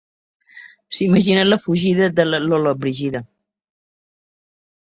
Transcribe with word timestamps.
S'imagina 0.99 1.43
la 1.49 1.59
fugida 1.65 2.09
de 2.21 2.27
la 2.31 2.41
Llollobrigida. 2.47 3.25